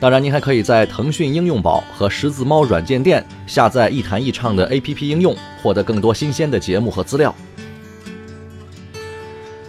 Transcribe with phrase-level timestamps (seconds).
[0.00, 7.34] 当然，您还可以在腾讯应用宝和十字猫软件店下载“一弹一唱”的 APP 应用，获得更多新鲜的节目和资料。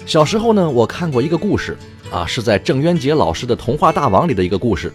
[0.05, 1.77] 小时候呢，我看过一个故事，
[2.09, 4.89] 啊，是在郑渊洁老师的《童话大王》里的一个故事。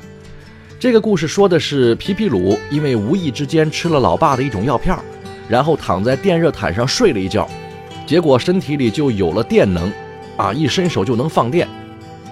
[0.81, 4.99] 这个故事说的是皮皮鲁因为无意之间吃了老爸的一种药片，
[5.51, 7.47] 然后躺在电热毯上睡了一觉，
[8.07, 9.93] 结果身体里就有了电能。
[10.39, 10.53] 啊！
[10.53, 11.67] 一伸手就能放电，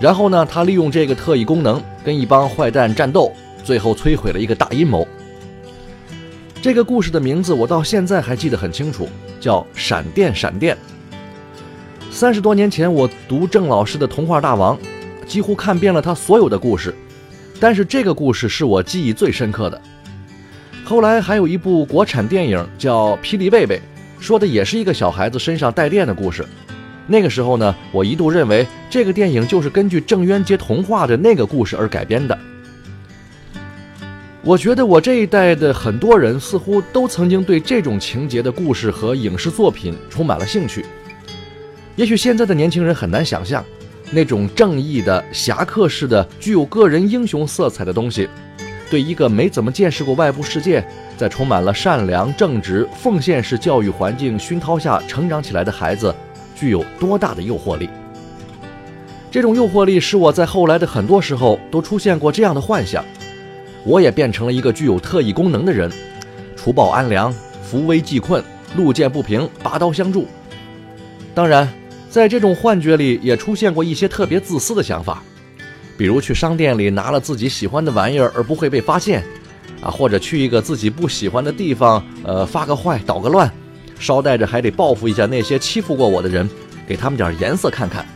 [0.01, 5.07] 然后呢，他利用这个特异功能跟一帮坏蛋战斗，最后摧毁了一个大阴谋。
[6.61, 10.77] 这个故事的名字我到现在还记得很清楚，叫《闪电闪电》。
[12.11, 14.77] 三十多年前，我读郑老师的《童话大王》，
[15.27, 16.95] 几乎看遍了他所有的故事，
[17.61, 19.81] 但是这个故事是我记忆最深刻的。
[20.85, 23.77] 后来还有一部国产电影叫《霹雳贝贝》，
[24.23, 26.47] 说的也是一个小孩子身上带电的故事。
[27.07, 32.39] 那个时候呢，我一度认为这个电影就是根据郑渊洁童话的那个故事而改编的。
[34.43, 40.85] 我觉得我这一代的很多人似乎都曾经对这种情节的故事和影视作品充满了兴趣。
[41.97, 43.65] 也许现在的年轻人很难想象，
[44.11, 48.29] 那种正义的、侠客式的、具有个人英雄色彩的东西，
[48.91, 50.85] 对一个没怎么见识过外部世界，
[51.17, 56.15] 在充满了善良、正直、奉献式教育环境熏陶下成长起来的孩子。
[56.55, 57.89] 具有多大的诱惑力？
[59.31, 63.05] 这种诱惑力使我在后来的很多时候都出现过这样的幻想：
[63.85, 65.91] 我也变成了一个具有特异功能的人，
[66.55, 68.43] 除暴安良、扶危济困、
[68.77, 70.27] 路见不平拔刀相助。
[71.35, 71.69] 当然，
[72.09, 75.21] 在这种幻觉里也出现过一些特别自私的想法，
[75.99, 79.25] 比如去商店里拿了自己喜欢的玩意儿而不会被发现，
[79.81, 83.53] 啊，或者去一个自己不喜欢的地方，呃，发个坏、捣个乱。
[83.99, 86.49] 捎带着还得报复一下那些欺负过我的人，
[86.87, 88.07] 给他们点颜色看看。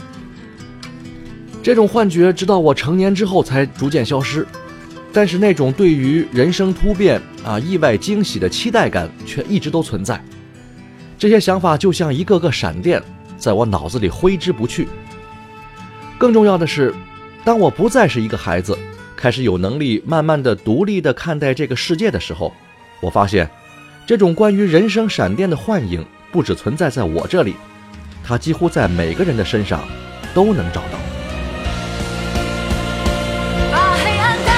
[1.62, 4.46] 这种幻觉直到我成年之后才逐渐消失，
[5.12, 10.22] 但是那种对于人生突变啊意外惊喜的期待感却一直都存在。
[11.18, 13.02] 这些想法就像一个个闪电，
[13.36, 14.88] 在我脑子里挥之不去。
[16.16, 16.94] 更重要的是，
[17.44, 18.76] 当我不再是一个孩子，
[19.16, 22.52] 开始有能力慢慢的独立的看待这个世界的时候，
[23.00, 23.48] 我发现。
[24.08, 26.02] 这种关于人生闪电的幻影，
[26.32, 27.54] 不只存在在我这里，
[28.24, 29.86] 它几乎在每个人的身上
[30.32, 30.98] 都能找到。
[33.70, 34.54] 把黑暗当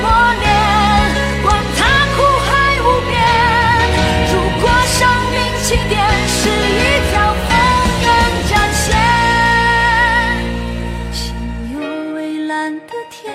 [0.00, 0.08] 磨
[0.40, 0.48] 练，
[1.42, 1.84] 管它
[2.16, 3.12] 苦海无边。
[4.32, 4.96] 如果生
[5.30, 6.80] 命起点是一
[7.10, 7.52] 条风
[8.00, 8.06] 筝
[8.48, 8.88] 展线，
[11.12, 11.36] 心
[11.74, 11.76] 有
[12.14, 13.28] 蔚蓝的天，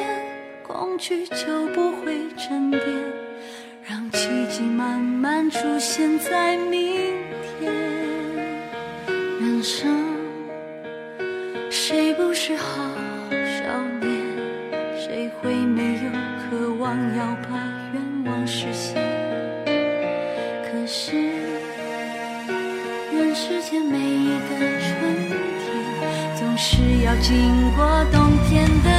[0.68, 2.99] 恐惧就不会沉淀。
[4.20, 6.94] 奇迹慢慢出现在明
[7.58, 7.72] 天。
[9.40, 9.90] 人生，
[11.72, 12.84] 谁不是好
[13.32, 14.12] 少年？
[14.98, 17.56] 谁会没有渴望要把
[17.94, 19.02] 愿望实现？
[20.66, 21.16] 可是，
[23.14, 28.99] 人世间每一个春天，总是要经过冬天的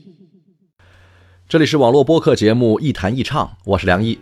[1.51, 4.17] 这里是网络播客节目《一弹一唱》，我是梁毅。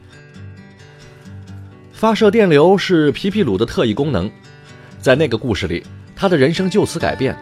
[1.93, 4.27] 发射电流是皮皮鲁的特异功能，
[4.99, 5.83] 在那个故事里，
[6.15, 7.37] 他的人生就此改变。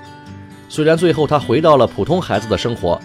[0.68, 3.00] 虽然最后他回到了普通孩子的生活，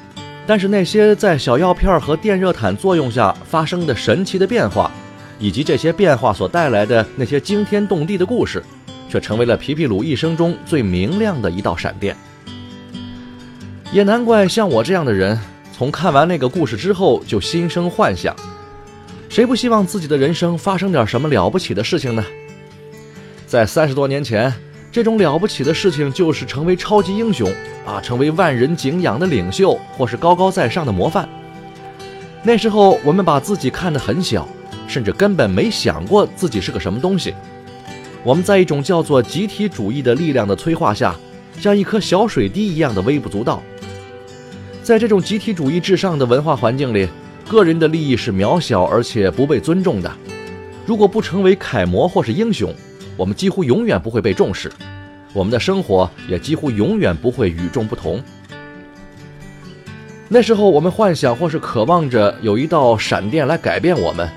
[0.44, 4.90] 但是那些在小药片和电热毯作用下发生的神奇的变化，
[5.38, 8.60] 以及这些变化所带来的那些惊天动地的故事，
[9.08, 12.16] 却成为了皮皮鲁一生中最明亮的一道闪电。
[13.92, 15.38] 也难怪像我这样的人。
[15.82, 18.32] 从看完那个故事之后，就心生幻想。
[19.28, 22.24] 谁不希望自己的人生发生点什么了不起的事情呢？
[23.48, 24.54] 在三十多年前，
[24.92, 27.52] 这种了不起的事情就是成为超级英雄
[27.84, 31.28] 啊，成为万人敬仰的领袖，或是高高在上的模范。
[32.44, 34.46] 那时候，我们把自己看得很小，
[34.86, 37.34] 甚至根本没想过自己是个什么东西。
[38.22, 41.16] 我们在一种叫做集体主义的力量的催化下，
[41.58, 43.60] 像一颗小水滴一样的微不足道。
[44.82, 47.08] 在这种集体主义至上的文化环境里，
[47.48, 50.10] 个人的利益是渺小而且不被尊重的。
[50.84, 52.74] 如果不成为楷模或是英雄，
[53.16, 54.72] 我们几乎永远不会被重视，
[55.32, 58.20] 我们的生活也几乎永远不会与众不同。
[60.28, 64.28] 那时候，我们幻想或是渴望着有一道闪电来改变我们，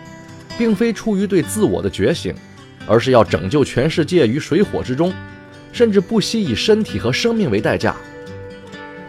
[0.59, 2.31] 并非出于对自我的觉醒，
[2.86, 5.12] 而是要拯救全世界于水火之中，
[5.71, 7.95] 甚至不惜以身体和生命为代价。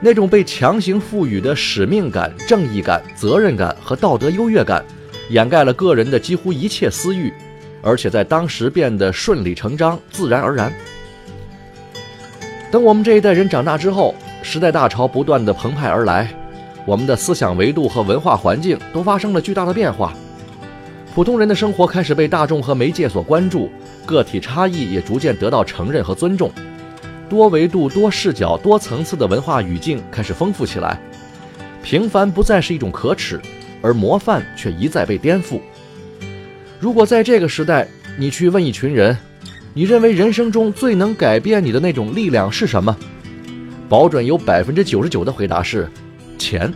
[0.00, 4.84] 那种被强行赋予的使命感、正义感、责任感和道德优越感，
[5.31, 7.32] 掩盖了个人的几乎一切私欲，
[7.82, 10.72] 而且在当时变得顺理成章、自然而然。
[12.70, 16.29] 等我们这一代人长大之后，时代大潮不断的澎湃而来，
[16.84, 20.12] 我们的思想维度和文化环境都发生了巨大的变化，
[21.15, 23.70] 普通人的生活开始被大众和媒介所关注，
[24.05, 26.50] 个体差异也逐渐得到承认和尊重。
[27.28, 31.00] 多维度、多视角、多层次的文化语境开始丰富起来，
[31.82, 33.40] 平凡不再是一种可耻，
[33.82, 35.60] 而模范却一再被颠覆。
[36.78, 39.16] 如果在这个时代，你去问一群人，
[39.74, 42.96] 你认为人生中最能改变你的那种力量是什么？
[43.88, 45.88] 保准有百分之九十九的回答是
[46.38, 46.72] 钱。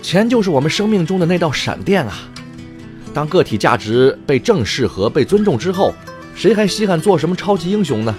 [0.00, 2.28] 钱就是我们生命中的那道闪电啊！
[3.12, 5.94] 当个体价值被正视和被尊重之后，
[6.34, 8.14] 谁还稀罕做什么超级英雄呢？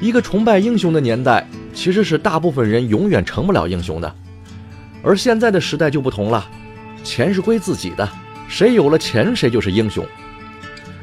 [0.00, 4.14] 一个崇拜英雄的年代，其实是大部分人永远成不了英雄的。
[5.02, 6.46] 而现在的时代就不同了，
[7.02, 8.08] 钱是归自己的，
[8.48, 10.04] 谁有了钱，谁就是英雄。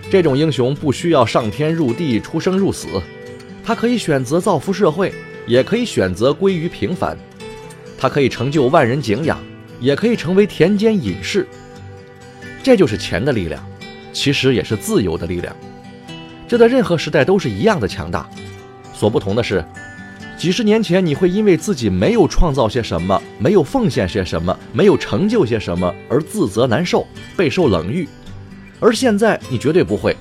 [0.10, 2.88] 这种英雄不需要上天入地、出生入死，
[3.64, 5.14] 他可以选择造福社会，
[5.48, 7.18] 也可以选择归于平凡。
[7.98, 9.40] 他可以成就万人敬仰，
[9.80, 11.48] 也可以成为田间隐士。
[12.62, 13.64] 这就是钱的力量，
[14.12, 15.56] 其实也是自由的力量。
[16.48, 18.30] 这在任何时代都是一样的强大。
[19.02, 19.66] 所不同的是，
[20.38, 27.04] 几十年前你会因为自己没有创造些什么，没有奉献些什么，没有成就些什么而自责难受，
[27.36, 28.06] 备受冷遇；
[28.80, 30.16] 而现在你绝对不会，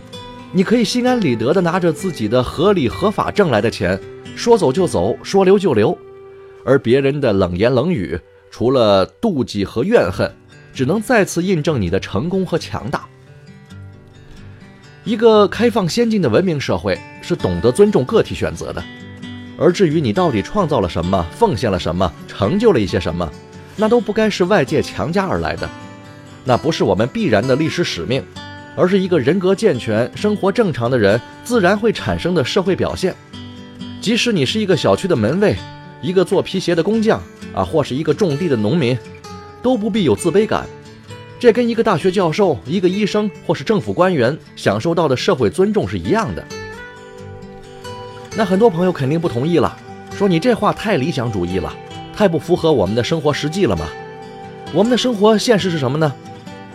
[0.51, 4.01] 你可以心安理得地拿着自己的合理合法挣来的钱，
[4.35, 5.95] 说走就走，说留就留，
[6.65, 8.19] 而别人的冷言冷语，
[8.51, 10.35] 除了妒忌和怨恨，
[10.73, 13.07] 只能再次印证你的成功和强大。
[15.11, 18.81] 一个开放先进的文明社会是懂得尊重个体选择的，
[19.59, 23.29] 而至于你到底创造了什么、奉献了什么、成就了一些什么，
[23.75, 25.69] 那都不该是外界强加而来的，
[26.45, 28.23] 那不是我们必然的历史使命，
[28.77, 33.13] 而是一个人格健全、生活正常的人自然会产生的社会表现。
[34.01, 35.57] 即使你是一个小区的门卫，
[36.01, 37.21] 一个做皮鞋的工匠
[37.53, 38.97] 啊，或是一个种地的农民，
[39.61, 40.65] 都不必有自卑感。
[41.41, 46.45] 这跟一个大学教授、一个医生或是政府官员享受到的社会尊重是一样的。
[48.37, 49.75] 那很多朋友肯定不同意了，
[50.15, 51.75] 说你这话太理想主义了，
[52.15, 53.87] 太不符合我们的生活实际了嘛？
[54.75, 56.13] 我们的生活现实是什么呢？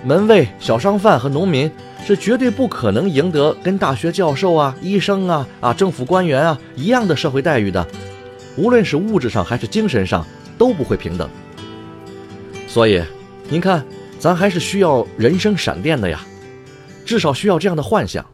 [0.03, 1.72] 门卫、小商贩和农民
[2.03, 7.86] 是绝对不可能赢得跟大学教授啊、医生啊、啊政府官员啊一样的社会待遇的，
[8.57, 10.25] 无论是物质上还是精神上
[10.57, 11.29] 都不会平等。
[12.67, 13.00] 所以，
[13.48, 13.86] 您看。
[14.25, 16.20] 咱还是需要人生闪电的呀，
[17.05, 18.25] 至少需要这样的幻想。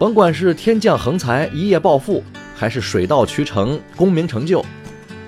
[0.00, 2.24] 甭管是天降横财一夜暴富，
[2.56, 4.64] 还是水到渠成功名成就，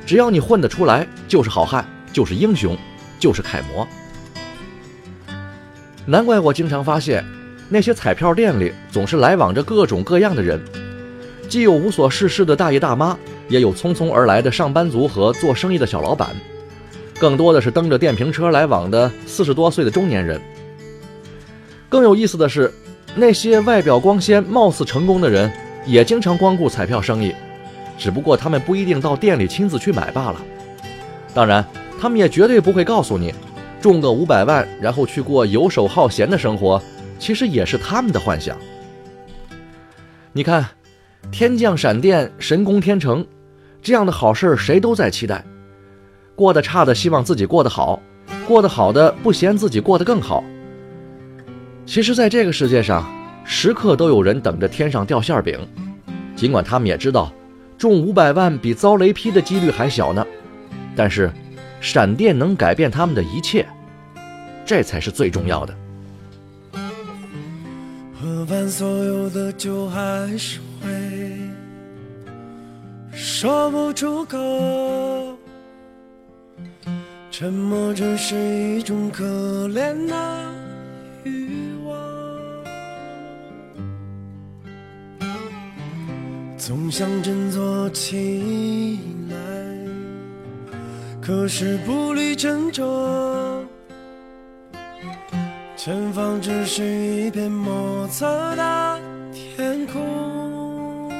[0.04, 2.76] 只要你混得出来，就是好汉，就是英雄，
[3.20, 3.86] 就是楷模。
[6.06, 7.24] 难怪我经常发现，
[7.68, 10.60] 那些彩票店里总是来往着各种各样的人，
[11.48, 13.16] 既有无所事事的大爷大妈，
[13.48, 16.30] 也有匆匆而来的上班族和做生意的小老板，
[17.22, 20.42] 更多的是蹬着电瓶车来往的四十多岁的中年人。
[21.88, 22.74] 更有意思的是，
[23.14, 25.48] 那些外表光鲜、貌似成功的人，
[25.86, 27.32] 也经常光顾彩票生意，
[27.96, 30.42] 只不过他们不一定到店里亲自去买罢了。
[31.32, 31.64] 当然，
[32.00, 33.32] 他们也绝对不会告诉你，
[33.80, 36.82] 中个五百万，然后去过游手好闲的生活，
[37.20, 38.58] 其实也是他们的幻想。
[40.32, 40.66] 你看，
[41.30, 43.24] 天降闪电，神功天成，
[43.80, 45.44] 这样的好事谁都在期待。
[46.34, 48.00] 过得差的希望自己过得好，
[48.46, 50.42] 过得好的不嫌自己过得更好。
[51.84, 53.04] 其实，在这个世界上，
[53.44, 55.58] 时刻都有人等着天上掉馅饼，
[56.36, 57.32] 尽管他们也知道，
[57.76, 60.26] 中五百万比遭雷劈的几率还小呢，
[60.94, 61.30] 但是，
[61.80, 63.66] 闪电能改变他们的一切，
[64.64, 65.74] 这才是最重要的。
[68.20, 70.88] 喝完所有的酒，还是会
[73.12, 74.38] 说不出口。
[77.34, 79.24] 沉默只是一种可
[79.68, 80.14] 怜的
[81.24, 81.98] 欲望。
[86.58, 89.36] 总想振作起来，
[91.22, 93.66] 可是步履沉重。
[95.74, 99.00] 前方只是一片莫测的
[99.32, 101.10] 天空，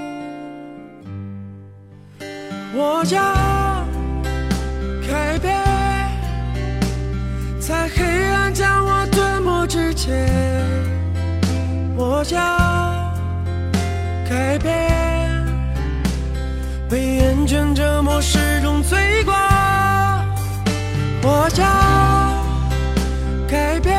[2.75, 3.62] 我要
[7.73, 10.29] 在黑暗将我吞没之前，
[11.97, 13.14] 我要
[14.29, 15.43] 改变，
[16.87, 19.33] 被厌倦折磨始终罪过，
[21.23, 21.64] 我要
[23.49, 23.99] 改变。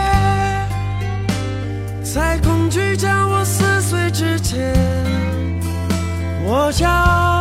[2.03, 4.71] 在恐惧将我撕碎之前，
[6.45, 7.32] 我要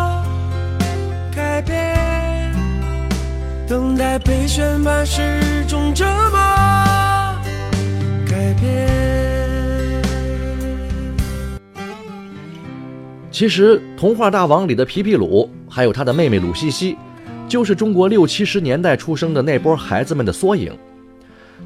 [4.24, 6.38] 被宣判是种折磨，
[8.28, 8.88] 改变。
[13.30, 16.96] 其实，《童话大王》里的皮皮鲁，还有他的妹妹鲁西西，
[17.48, 20.72] 就是中国六七十年代出生的那波孩子们的缩影。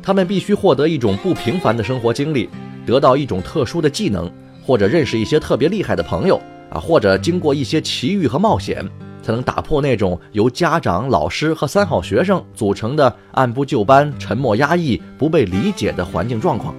[0.02, 2.48] 他们必须获得一种不平凡的生活经历，
[2.86, 4.30] 得到一种特殊的技能，
[4.64, 6.40] 或者认识一些特别厉害的朋友
[6.78, 8.84] 或者经过一些奇遇和冒险，
[9.22, 16.74] 才能打破那种由家长、老师和三好学生组成的按部就班、沉默压抑、不被理解的环境状况。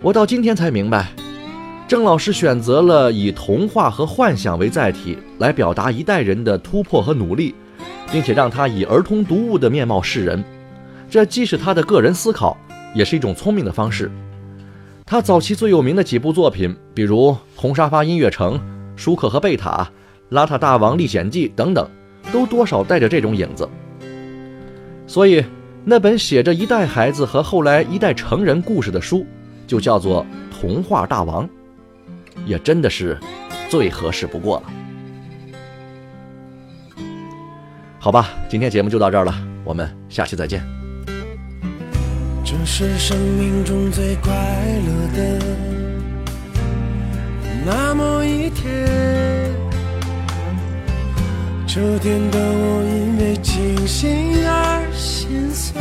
[0.00, 1.08] 我到今天才明白，
[1.88, 7.54] 郑老师选择了以童话和幻想为载体，来表达一代人的突破和努力，
[8.12, 10.44] 并且让他以儿童读物的面貌示人。
[11.08, 12.56] 这既是他的个人思考，
[12.94, 14.10] 也是一种聪明的方式。
[15.08, 18.54] 他早期最有名的几部作品，比如《红沙发音乐城》
[18.96, 19.88] 《舒克和贝塔》
[20.36, 21.88] 《邋遢大王历险记》等等，
[22.32, 23.68] 都多少带着这种影子。
[25.06, 25.44] 所以，
[25.84, 29.24] 那本写着一代孩子和后来一代成人故事的书，
[29.64, 30.26] 就叫做
[30.60, 31.48] 《童话大王》，
[32.44, 33.16] 也真的是
[33.70, 34.64] 最合适不过了。
[38.00, 39.32] 好吧，今天节目就到这儿了，
[39.62, 40.66] 我们下期再见。
[42.68, 45.38] 是生命中最快乐的
[47.64, 48.84] 那么一天。
[51.66, 55.80] 这天的我因为清醒而心碎。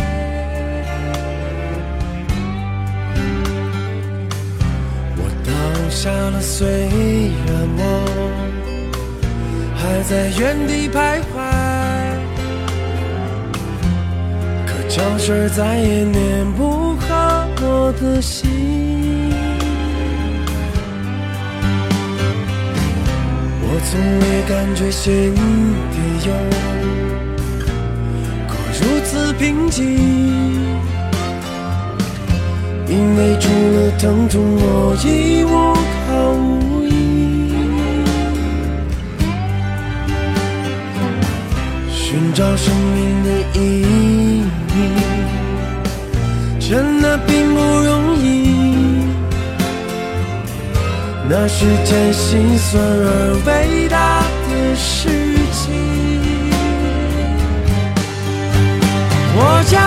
[5.17, 5.49] 我倒
[5.89, 6.65] 下了，虽
[7.45, 7.81] 然我
[9.75, 11.74] 还在原地徘徊。
[14.95, 18.49] 胶水再也粘不好我的心。
[23.61, 25.35] 我从未感觉心
[25.91, 26.31] 底有
[28.47, 29.83] 过如此平静，
[32.87, 35.75] 因为除了疼痛，我已无
[36.07, 36.93] 靠无依。
[41.89, 42.73] 寻找生
[51.47, 55.07] 那是件心酸而伟大的事
[55.51, 55.63] 情。
[59.37, 59.39] 我
[59.71, 59.77] 要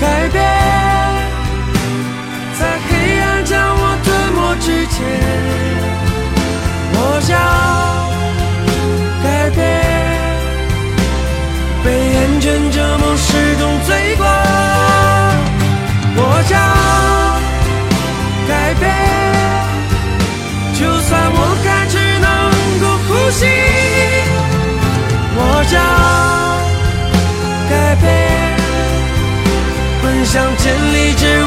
[0.00, 0.40] 改变，
[2.58, 4.96] 在黑暗将我吞没之前，
[6.94, 6.98] 我
[7.30, 7.75] 要
[30.66, 31.45] 千里之外。